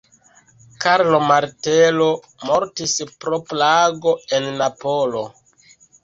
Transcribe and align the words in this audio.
Karlo 0.83 1.17
Martelo 1.31 2.07
mortis 2.51 2.95
pro 3.25 3.39
plago 3.51 4.15
en 4.39 4.49
Napolo. 4.63 5.23